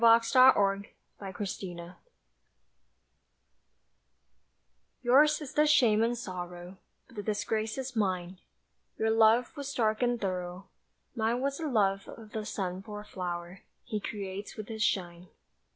[0.03, 1.95] LAST WORDS TO MIRIAM
[5.03, 8.39] YOURS is the shame and sorrow But the disgrace is mine;
[8.97, 10.67] Your love was dark and thorough,
[11.15, 15.27] Mine was the love of the sun for a flower He creates with his shine.